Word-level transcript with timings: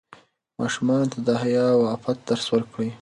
ماشومانو 0.59 1.09
ته 1.11 1.19
د 1.27 1.29
حیا 1.41 1.65
او 1.75 1.81
عفت 1.93 2.17
درس 2.27 2.45
ورکړئ. 2.53 2.89